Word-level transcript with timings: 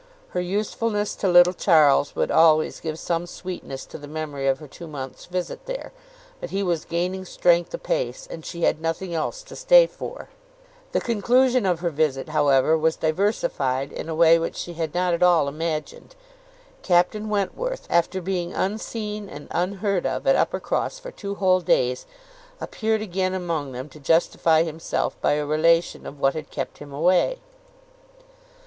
Her 0.29 0.41
usefulness 0.41 1.13
to 1.17 1.27
little 1.27 1.53
Charles 1.53 2.15
would 2.15 2.31
always 2.31 2.79
give 2.79 2.97
some 2.97 3.27
sweetness 3.27 3.85
to 3.85 3.99
the 3.99 4.07
memory 4.07 4.47
of 4.47 4.57
her 4.57 4.67
two 4.67 4.87
months' 4.87 5.27
visit 5.27 5.67
there, 5.67 5.91
but 6.39 6.49
he 6.49 6.63
was 6.63 6.85
gaining 6.85 7.23
strength 7.23 7.71
apace, 7.71 8.25
and 8.27 8.43
she 8.43 8.63
had 8.63 8.81
nothing 8.81 9.13
else 9.13 9.43
to 9.43 9.55
stay 9.55 9.85
for. 9.85 10.29
The 10.91 11.01
conclusion 11.01 11.67
of 11.67 11.81
her 11.81 11.91
visit, 11.91 12.29
however, 12.29 12.75
was 12.75 12.95
diversified 12.95 13.91
in 13.91 14.09
a 14.09 14.15
way 14.15 14.39
which 14.39 14.55
she 14.55 14.73
had 14.73 14.95
not 14.95 15.13
at 15.13 15.21
all 15.21 15.47
imagined. 15.47 16.15
Captain 16.81 17.29
Wentworth, 17.29 17.85
after 17.87 18.23
being 18.23 18.55
unseen 18.55 19.29
and 19.29 19.47
unheard 19.51 20.07
of 20.07 20.25
at 20.25 20.35
Uppercross 20.35 20.97
for 20.97 21.11
two 21.11 21.35
whole 21.35 21.61
days, 21.61 22.07
appeared 22.59 23.03
again 23.03 23.35
among 23.35 23.71
them 23.73 23.87
to 23.89 23.99
justify 23.99 24.63
himself 24.63 25.15
by 25.21 25.33
a 25.33 25.45
relation 25.45 26.07
of 26.07 26.19
what 26.19 26.33
had 26.33 26.49
kept 26.49 26.79
him 26.79 26.91
away. 26.91 27.37